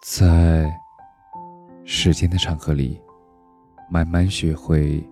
[0.00, 0.72] 在
[1.84, 3.00] 时间的长河里，
[3.90, 5.02] 慢慢学会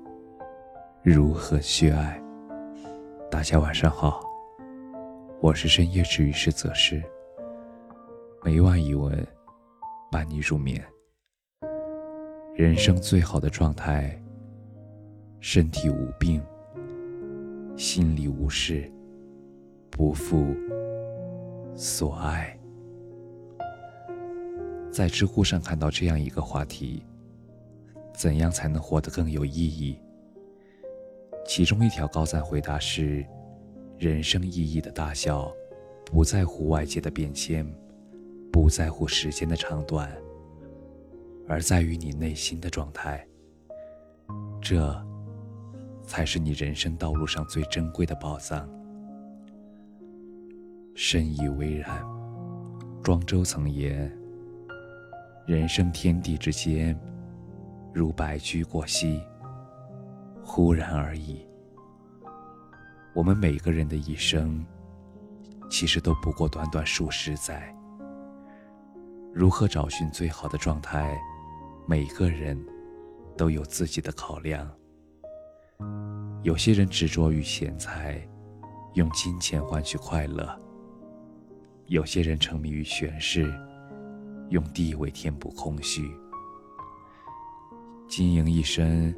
[1.02, 2.22] 如何去爱。
[3.28, 4.20] 大家晚上好，
[5.40, 7.02] 我是深夜治愈师泽师。
[8.44, 9.26] 每晚一文，
[10.10, 10.80] 伴你入眠。
[12.54, 14.16] 人生最好的状态，
[15.40, 16.40] 身体无病，
[17.76, 18.88] 心里无事，
[19.90, 20.54] 不负
[21.74, 22.56] 所爱。
[24.96, 27.02] 在知乎上看到这样一个话题：
[28.14, 30.00] 怎样才能活得更有意义？
[31.46, 33.22] 其中一条高赞回答是：
[33.98, 35.52] 人生意义的大小，
[36.06, 37.70] 不在乎外界的变迁，
[38.50, 40.10] 不在乎时间的长短，
[41.46, 43.22] 而在于你内心的状态。
[44.62, 44.98] 这，
[46.06, 48.66] 才是你人生道路上最珍贵的宝藏。
[50.94, 52.02] 深以为然。
[53.02, 54.10] 庄周曾言。
[55.46, 56.98] 人生天地之间，
[57.94, 59.22] 如白驹过隙，
[60.42, 61.46] 忽然而已。
[63.14, 64.66] 我们每个人的一生，
[65.70, 67.72] 其实都不过短短数十载。
[69.32, 71.16] 如何找寻最好的状态，
[71.86, 72.60] 每个人
[73.36, 74.68] 都有自己的考量。
[76.42, 78.20] 有些人执着于钱财，
[78.94, 80.44] 用金钱换取快乐；
[81.86, 83.54] 有些人沉迷于权势。
[84.50, 86.08] 用地位填补空虚，
[88.08, 89.12] 经营一生，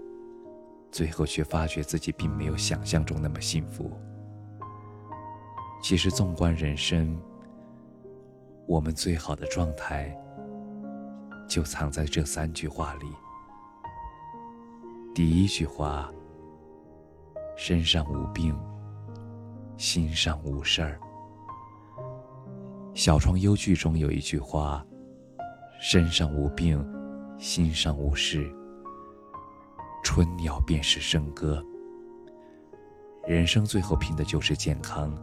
[0.90, 3.92] 最后却发觉自己并没有想象中那么幸福。
[5.82, 7.20] 其实，纵观人生，
[8.66, 10.16] 我们最好的状态，
[11.46, 13.06] 就藏在这三句话里。
[15.14, 16.10] 第一句话：
[17.54, 18.58] 身上无病，
[19.76, 20.98] 心上无事儿。
[22.94, 24.84] 小窗幽剧中有一句话。
[25.80, 26.84] 身上无病，
[27.38, 28.52] 心上无事。
[30.02, 31.64] 春鸟便是笙歌。
[33.24, 35.17] 人生最后拼的就是健康，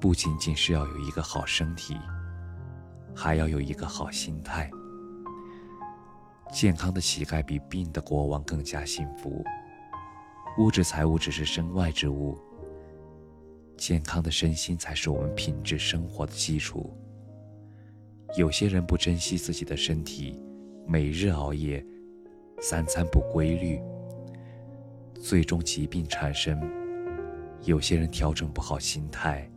[0.00, 1.94] 不仅仅是要有一个好身体，
[3.14, 4.70] 还要有一个好心态。
[6.50, 9.44] 健康的乞丐比病的国王更加幸福。
[10.56, 12.38] 物质财物只是身外之物，
[13.76, 16.96] 健康的身心才是我们品质生活的基础。
[18.36, 20.38] 有些人不珍惜自己的身体，
[20.86, 21.82] 每日熬夜，
[22.60, 23.80] 三餐不规律，
[25.14, 26.54] 最终疾病缠身；
[27.62, 29.50] 有些人调整不好心态，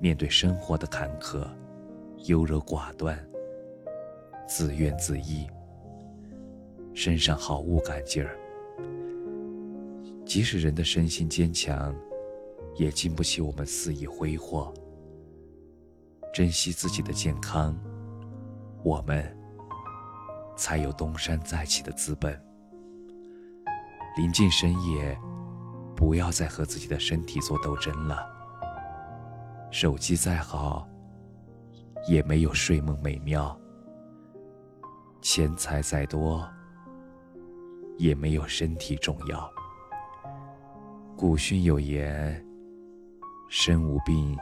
[0.00, 1.46] 面对生活的坎坷，
[2.24, 3.22] 优柔寡断，
[4.48, 5.46] 自怨自艾，
[6.94, 8.38] 身上毫无干劲儿。
[10.24, 11.94] 即使人的身心坚强，
[12.76, 14.72] 也经不起我们肆意挥霍。
[16.32, 17.78] 珍惜自己的健康。
[18.84, 19.34] 我们
[20.54, 22.38] 才有东山再起的资本。
[24.14, 25.18] 临近深夜，
[25.96, 28.30] 不要再和自己的身体做斗争了。
[29.70, 30.86] 手机再好，
[32.06, 33.58] 也没有睡梦美妙；
[35.22, 36.46] 钱财再多，
[37.96, 39.50] 也没有身体重要。
[41.16, 42.44] 古训有言
[43.48, 44.36] ：“身无病，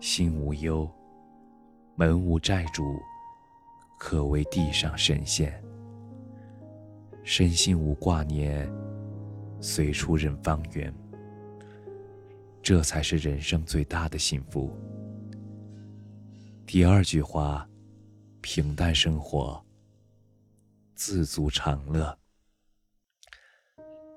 [0.00, 0.90] 心无忧，
[1.94, 2.82] 门无债主。”
[3.98, 5.62] 可为地上神仙，
[7.22, 8.70] 身心无挂念，
[9.60, 10.92] 随处任方圆。
[12.62, 14.74] 这才是人生最大的幸福。
[16.66, 17.68] 第二句话，
[18.40, 19.62] 平淡生活，
[20.94, 22.16] 自足常乐。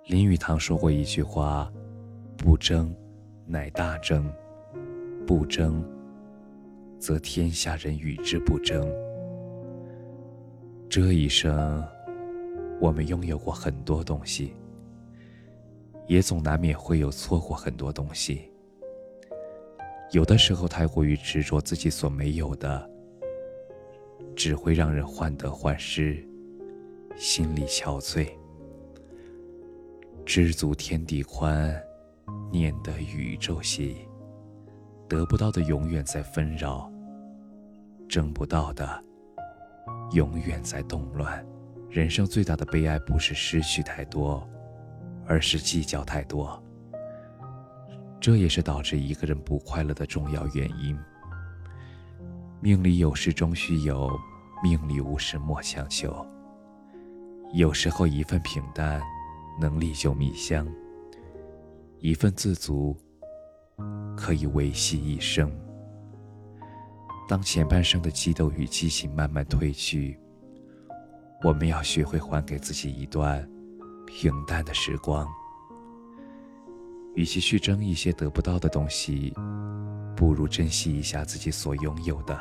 [0.06, 1.72] 林语堂说过一句话
[2.38, 2.96] ：“不争，
[3.46, 4.24] 乃大争；
[5.26, 5.84] 不争，
[6.98, 8.90] 则天下人与之不争。”
[10.90, 11.86] 这一生，
[12.80, 14.54] 我们拥有过很多东西，
[16.08, 18.50] 也总难免会有错过很多东西。
[20.12, 22.90] 有的时候，太过于执着自己所没有的，
[24.34, 26.26] 只会让人患得患失，
[27.18, 28.30] 心力憔悴。
[30.26, 31.76] 知足天地宽，
[32.50, 33.98] 念得宇宙细。
[35.10, 36.92] 得不到的永远在纷扰，
[38.08, 39.04] 争不到的。
[40.12, 41.46] 永远在动乱。
[41.90, 44.48] 人生最大的悲哀不是失去太多，
[45.26, 46.62] 而是计较太多。
[48.20, 50.98] 这也是导致一个人不快乐的重要原因。
[52.60, 54.10] 命里有时终须有，
[54.64, 56.26] 命里无时莫强求。
[57.54, 59.02] 有时候一份平淡，
[59.62, 60.66] 能历久弥香；
[62.00, 62.98] 一份自足，
[64.18, 65.50] 可以维系一生。
[67.28, 70.18] 当前半生的激动与激情慢慢褪去，
[71.44, 73.48] 我们要学会还给自己一段
[74.06, 75.28] 平淡的时光。
[77.16, 79.34] 与其去争一些得不到的东西，
[80.16, 82.40] 不如珍惜一下自己所拥有的。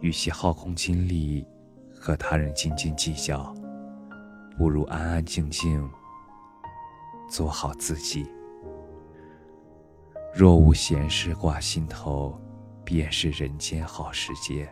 [0.00, 1.46] 与其耗空精力
[1.94, 3.54] 和他人斤斤计较，
[4.56, 5.88] 不如安安静静
[7.28, 8.26] 做好自己。
[10.34, 12.40] 若无闲事挂心头，
[12.90, 14.68] 便是人间好时节。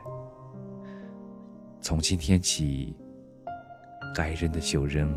[1.80, 2.92] 从今天起，
[4.12, 5.16] 该扔的就扔，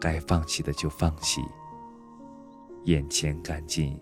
[0.00, 1.40] 该放弃的就放弃。
[2.86, 3.96] 眼前干净，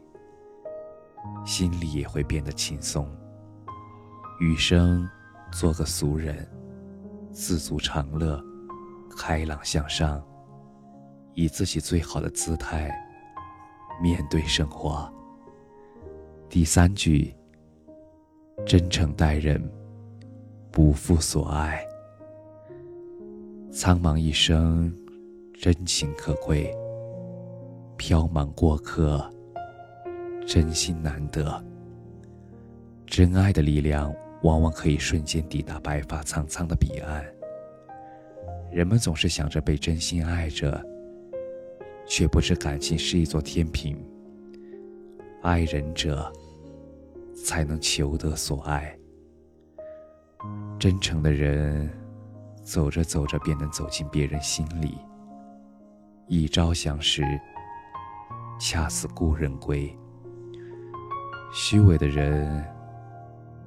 [1.44, 3.06] 心里也会变得轻松。
[4.40, 5.06] 余生，
[5.52, 6.50] 做个俗人，
[7.32, 8.42] 自足常乐，
[9.14, 10.24] 开朗向上，
[11.34, 12.90] 以自己最好的姿态
[14.00, 15.12] 面对生活。
[16.48, 17.36] 第三句：
[18.66, 19.62] 真诚待人，
[20.70, 21.84] 不负所爱。
[23.70, 24.92] 苍茫一生，
[25.54, 26.66] 真情可贵；
[27.96, 29.24] 飘茫过客，
[30.46, 31.62] 真心难得。
[33.06, 34.14] 真爱的力量。
[34.42, 37.24] 往往可以瞬间抵达白发苍苍的彼岸。
[38.72, 40.84] 人们总是想着被真心爱着，
[42.08, 43.96] 却不知感情是一座天平，
[45.42, 46.28] 爱人者
[47.44, 48.96] 才能求得所爱。
[50.78, 51.90] 真诚的人，
[52.62, 54.98] 走着走着便能走进别人心里。
[56.26, 57.22] 一朝相识，
[58.58, 59.94] 恰似故人归。
[61.52, 62.64] 虚伪的人。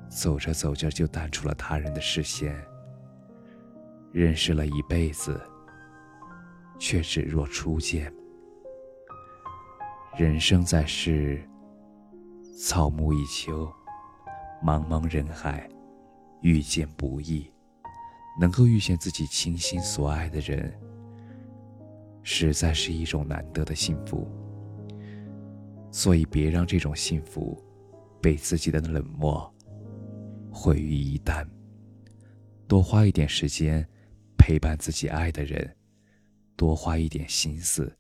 [0.08, 2.56] 走着走着就淡出了他人的视线。
[4.14, 5.42] 认识了一辈子，
[6.80, 8.14] 却只若初见。
[10.16, 11.44] 人生在世，
[12.58, 13.70] 草木一秋，
[14.64, 15.70] 茫茫人海，
[16.40, 17.46] 遇见不易。
[18.40, 20.74] 能够遇见自己倾心所爱的人，
[22.24, 24.26] 实在是一种难得的幸福。
[25.92, 27.62] 所以，别让这种幸福
[28.22, 29.54] 被自己的冷漠。
[30.50, 31.46] 毁于一旦。
[32.68, 33.86] 多花一点时间
[34.38, 35.76] 陪伴自己爱的人，
[36.56, 37.94] 多花一点心思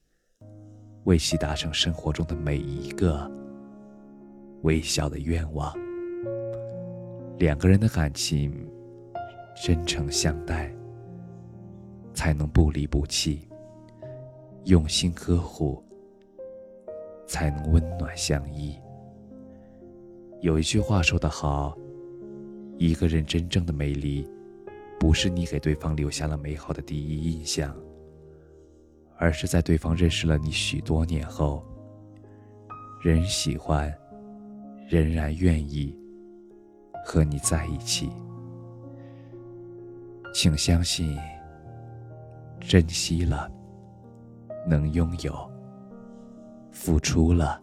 [1.03, 3.29] 为其达成生活中的每一个
[4.65, 5.71] 微小的愿望。
[7.37, 8.67] 两个人的感情
[9.63, 10.73] 真诚相待，
[12.15, 13.47] 才能不离不弃；
[14.63, 15.83] 用心呵护，
[17.27, 18.75] 才能温暖相依。
[20.41, 21.77] 有一句话说得好。
[22.77, 24.27] 一个人真正的美丽，
[24.99, 27.73] 不是你给对方留下了美好的第一印象，
[29.15, 31.63] 而是在对方认识了你许多年后，
[33.01, 33.95] 仍喜欢，
[34.87, 35.97] 仍然愿意
[37.05, 38.09] 和你在一起。
[40.33, 41.17] 请相信，
[42.59, 43.49] 珍惜了，
[44.67, 45.31] 能拥有；
[46.71, 47.61] 付出了，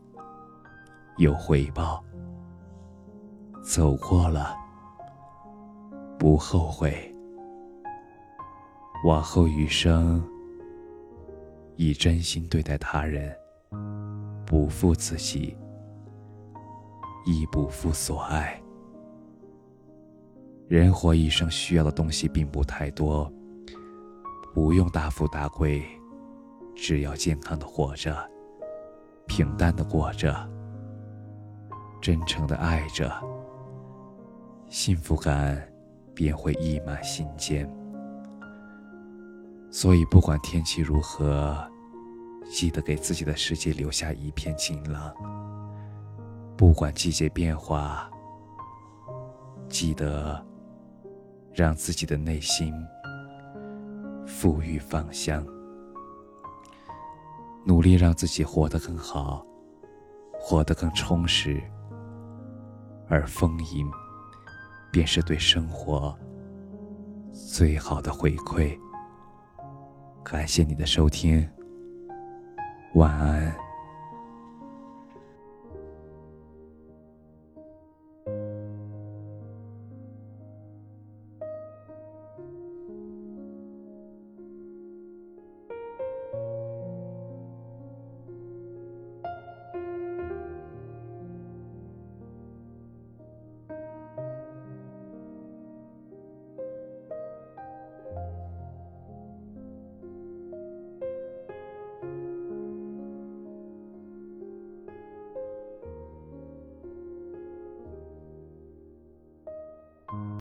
[1.19, 2.03] 有回报；
[3.63, 4.57] 走过了。
[6.19, 7.15] 不后悔，
[9.05, 10.23] 往后余生，
[11.77, 13.37] 以真心对待他人，
[14.47, 15.57] 不负自己，
[17.25, 18.61] 亦不负所爱。
[20.69, 23.31] 人活一生需要的东西并不太多，
[24.55, 25.83] 不用大富大贵，
[26.75, 28.17] 只要健康的活着，
[29.27, 30.35] 平淡的过着，
[32.01, 33.13] 真诚的爱着，
[34.69, 35.69] 幸福感。
[36.15, 37.67] 便会溢满心间。
[39.71, 41.57] 所以，不管天气如何，
[42.51, 45.11] 记得给自己的世界留下一片晴朗；
[46.63, 48.09] 不管季节变化，
[49.69, 50.41] 记得
[51.53, 52.73] 让自己的内心
[54.25, 55.45] 馥郁芳香。
[57.67, 59.45] 努力让自己活得更好，
[60.39, 61.61] 活得更充实，
[63.09, 63.91] 而丰盈。
[64.93, 66.17] 便是对生活
[67.33, 68.79] 最好的回馈。
[70.23, 71.45] 感谢你的收听，
[72.95, 73.53] 晚安。